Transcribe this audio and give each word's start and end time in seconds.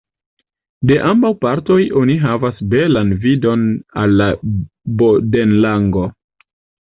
De 0.91 0.95
ambaŭ 1.09 1.29
partoj 1.43 1.77
oni 1.99 2.15
havas 2.23 2.63
belan 2.71 3.13
vidon 3.25 3.67
al 4.05 4.17
la 4.23 4.29
Bodenlago. 5.03 6.07